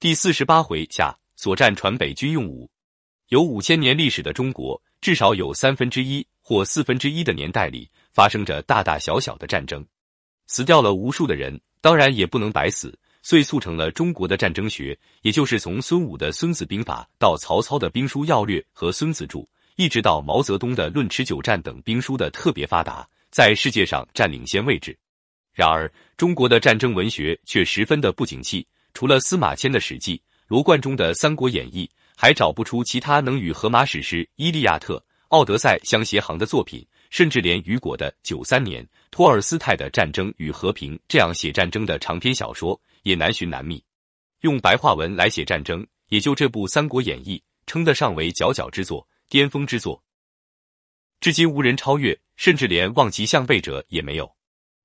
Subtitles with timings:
[0.00, 2.66] 第四十八回下，所战传北军用武。
[3.28, 9.84] 有五千年历史的中国，至少有三分之一或四分之一的年代里，发生着大大小小的战争，
[10.46, 19.42] 死掉了无数的人，当然也不能白死，遂促成了中国的战争学，也就是从孙武的《孙子兵法》到曹操的《兵书要略》和《孙子注》，
[19.76, 24.96] 一直到毛泽东的《论持久战》等兵书的特别发达，在世界上占领先位置。
[25.52, 30.16] 然而，中国的战争文学却十分的不景气，除了司马迁的《史记》，
[30.48, 31.86] 罗贯中的《三国演义》。
[32.20, 34.96] 还找不出其他能与荷马史诗《伊利亚特》
[35.28, 43.82] 《奥德赛》相协行的作品，甚至连雨果的《九三年》、托尔斯泰的《战争与和平》这样写战争的长篇小说也难寻难觅。
[44.42, 50.04] 用白话文来写战争，也就这部《三国演义》称得上为佼佼之作、巅峰之作，
[51.20, 54.30] 至今无人超越，甚至连望其项背者也没有。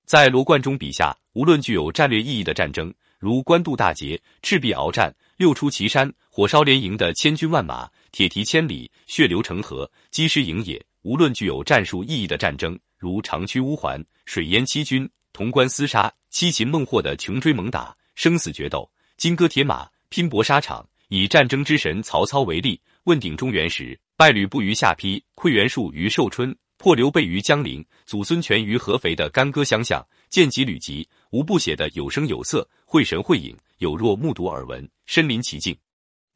[0.06, 5.14] 在罗贯中笔下，无论具有战略意义的战争，如官渡大捷、赤壁鏖战。
[5.38, 10.82] 六出祁山，火烧连营的千军万马，铁蹄千里，血流成河，积尸营野。
[11.02, 20.88] 无论具有战术意义的战争，如长驱乌桓、水淹七军、潼关厮杀、七擒孟获的穷追猛打、生死决斗、金戈铁马、拼搏沙场。
[21.10, 33.54] 以战争之神曹操为例，问鼎中原时，败吕布于下邳，溃袁术于寿春，破刘备于江陵，祖孙权于合肥的干戈相向，见及履疾，无不写得有声有色，绘神绘影。
[33.80, 35.78] 有若目睹耳闻，身临其境，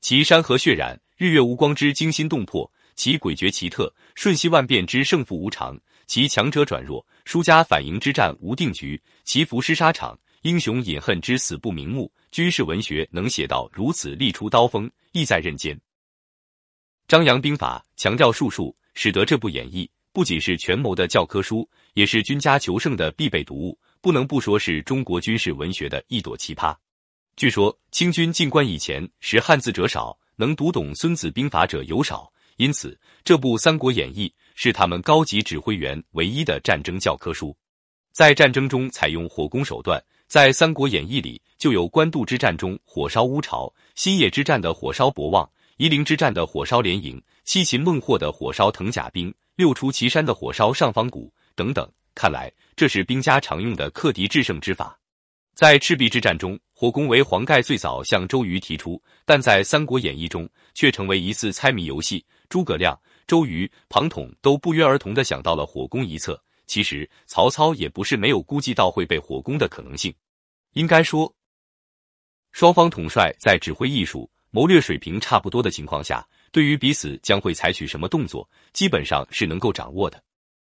[0.01, 12.11] 其山河血染，日月无光之惊心动魄，其诡谲奇特，瞬息万变之胜负无常，其强者转弱，输家反赢之战无定局，其浮尸沙场，英雄饮恨之死不瞑目。
[12.29, 15.79] 军事文学能写到如此，力出刀锋，意在刃间。
[17.07, 26.75] 张扬兵法强调术数，使得这部演义不仅是权谋的教科书，也是军家求胜的必备读物，不能不说是中国军事文学的一朵奇葩。
[27.35, 37.55] 据说清军进关以前，识汉字者少，能读懂《孙子兵法》者尤少，因此这部《三国演义》是他们高级指挥员唯一的战争教科书。
[38.11, 51.89] 在战争中采用火攻手段，在《三国演义》里就有官渡之战中火烧乌巢、新野之战的火烧博望、夷陵之战的火烧连营、七擒孟获的火烧藤甲兵、六出祁山的火烧上方谷等等。
[52.19, 54.99] 看来这是兵家常用的克敌制胜之法。
[55.55, 62.25] 在赤壁之战中，火攻为黄盖最早向周瑜提出，但在《三国演义》中却成为一次猜谜游戏。
[62.49, 66.37] 诸葛亮、周瑜、庞统都不约而同的想到了火攻一策。
[66.67, 70.13] 其实曹操也不是没有估计到会被火攻的可能性。
[70.73, 71.33] 应该说，
[72.51, 80.21] 双方统帅在指挥艺术、谋略水平差不多的情况下，对于彼此将会采取什么动作，基本上是能够掌握的。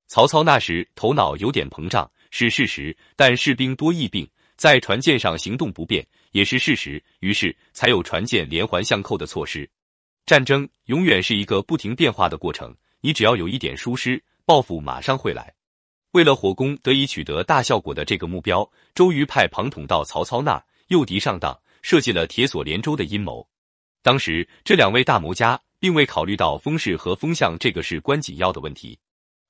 [0.08, 4.28] 曹操那时头脑有点膨胀是事实，但士兵多疫病。
[4.56, 9.70] 在船舰上行动不便也是事实，于是才有船舰连环相扣的措施。
[10.26, 15.54] 战争永远是一个不停变化的过程，你只要有一点疏失，报复马上会来。
[16.10, 23.48] 为了火攻得以取得大效果的这个目标，周瑜派庞统到曹操那儿诱敌上当，设计了铁索连舟的阴谋。
[24.02, 28.98] 当时这两位大谋家并未考虑到风势和风向这个事关紧要的问题。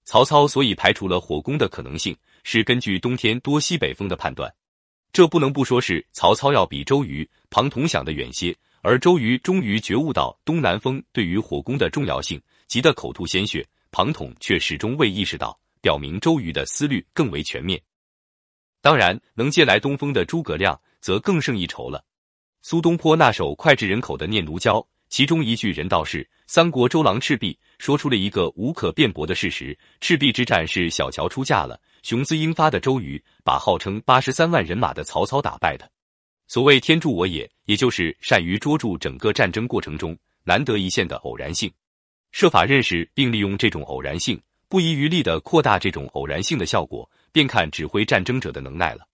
[0.09, 4.51] 曹操所以排除了火攻的可能性，是根据冬天多西北风的判断。
[5.13, 17.79] 这不能不说是曹操要比周瑜、庞统想的远些，而周瑜终于觉悟到东南风对于火攻的重要性，急得口吐鲜血；庞统却始终未意识到，表明周瑜的思虑更为全面。
[18.81, 22.03] 当然，能借来东风的诸葛亮则更胜一筹了。
[22.63, 24.79] 苏东坡那首脍炙人口的《念奴娇》，
[25.11, 31.81] 其中一句“人道是三国周郎赤壁”，说出了一个无可辩驳的事实：赤壁之战是小乔出嫁了。
[32.03, 35.91] 雄姿英发的周瑜把号称八十三万人马的曹操打败的。
[36.47, 41.71] 所谓天助我也，也就是善于捉住整个战争过程中难得一现的偶然性，
[42.33, 49.07] 设法认识并利用这种偶然性，不遗余力的扩大这种偶然性的效果，便看指挥战争者的能耐了。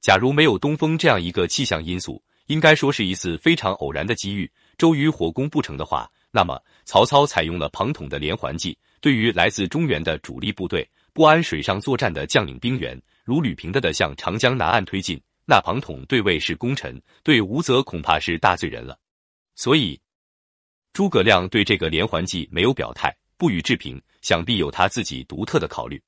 [0.00, 4.48] 假如没有东风这样一个气象因素，应该说是一次非常偶然的机遇。
[4.78, 10.86] 周瑜火攻不成的话，那么曹操采用了庞统的连环计，对于来自中原的主力部队。
[11.14, 18.98] 不安水上作战的将领兵员，如履平地的向长江南岸推进，那庞统对魏是功臣，对吴则恐怕是大罪人了。
[19.54, 19.98] 所以，
[20.92, 25.98] 诸葛亮对这个连环计没有表态，不予置评，想必有他自己独特的考虑。